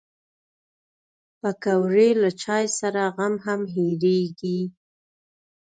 [1.39, 4.59] پکورې له چای سره غم هم هېرېږي